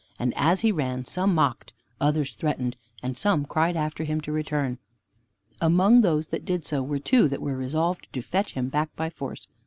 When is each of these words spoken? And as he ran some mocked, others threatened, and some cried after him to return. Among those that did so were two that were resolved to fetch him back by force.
And 0.17 0.33
as 0.35 0.61
he 0.61 0.71
ran 0.71 1.05
some 1.05 1.35
mocked, 1.35 1.73
others 1.99 2.33
threatened, 2.33 2.75
and 3.03 3.15
some 3.15 3.45
cried 3.45 3.75
after 3.75 4.03
him 4.03 4.19
to 4.21 4.31
return. 4.31 4.79
Among 5.61 6.01
those 6.01 6.29
that 6.29 6.43
did 6.43 6.65
so 6.65 6.81
were 6.81 6.97
two 6.97 7.27
that 7.27 7.39
were 7.39 7.55
resolved 7.55 8.07
to 8.13 8.23
fetch 8.23 8.53
him 8.53 8.69
back 8.69 8.95
by 8.95 9.11
force. 9.11 9.47